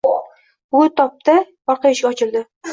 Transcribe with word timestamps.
Shu 0.71 0.81
tobda 1.01 1.37
orqa 1.77 1.95
eshigi 1.95 2.13
ochildi. 2.13 2.47